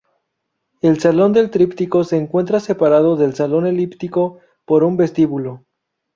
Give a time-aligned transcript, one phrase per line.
[0.81, 5.63] El Salón del Tríptico se encuentra separado del Salón Elíptico por un vestíbulo.